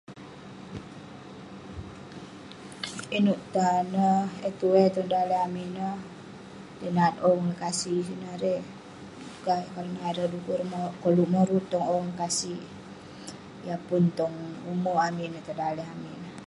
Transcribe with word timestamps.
Inouk 3.17 3.41
tan 3.53 3.81
neh, 3.93 4.23
eh 4.47 4.53
tuwai 4.59 4.87
tong 4.95 5.09
daleh 5.13 5.39
amik 5.47 5.67
ineh, 5.71 5.97
tai 6.79 6.89
nat 6.97 7.13
Ong 7.29 7.41
Lekasi 7.51 7.93
sineh 8.07 8.31
erei..suka 8.37 9.53
ireh 10.09 10.21
nat..du'kuk 10.23 10.59
mauk 10.71 10.91
ireh 10.91 10.99
koluk 11.03 11.31
moruk 11.33 11.63
tong 11.71 11.85
Ong 11.95 12.05
Lekasi 12.11 12.55
yah 13.67 13.79
pun 13.87 14.03
tong 14.19 14.35
umerk 14.71 15.01
amik 15.07 15.27
ineh, 15.27 15.43
tong 15.47 15.59
daleh 15.61 15.87
amik 15.93 16.13
ineh.. 16.17 16.33